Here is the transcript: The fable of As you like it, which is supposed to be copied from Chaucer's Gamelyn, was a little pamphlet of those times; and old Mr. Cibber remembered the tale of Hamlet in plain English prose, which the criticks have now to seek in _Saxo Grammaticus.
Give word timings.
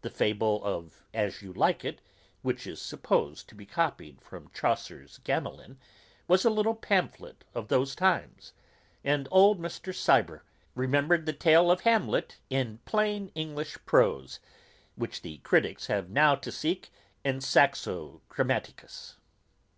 The 0.00 0.08
fable 0.08 0.64
of 0.64 1.04
As 1.12 1.42
you 1.42 1.52
like 1.52 1.84
it, 1.84 2.00
which 2.40 2.66
is 2.66 2.80
supposed 2.80 3.50
to 3.50 3.54
be 3.54 3.66
copied 3.66 4.18
from 4.22 4.50
Chaucer's 4.54 5.18
Gamelyn, 5.24 5.76
was 6.26 6.46
a 6.46 6.48
little 6.48 6.74
pamphlet 6.74 7.44
of 7.54 7.68
those 7.68 7.94
times; 7.94 8.54
and 9.04 9.28
old 9.30 9.60
Mr. 9.60 9.94
Cibber 9.94 10.40
remembered 10.74 11.26
the 11.26 11.34
tale 11.34 11.70
of 11.70 11.82
Hamlet 11.82 12.38
in 12.48 12.78
plain 12.86 13.30
English 13.34 13.76
prose, 13.84 14.40
which 14.96 15.20
the 15.20 15.36
criticks 15.44 15.88
have 15.88 16.08
now 16.08 16.34
to 16.34 16.50
seek 16.50 16.88
in 17.22 17.40
_Saxo 17.40 18.22
Grammaticus. 18.30 19.18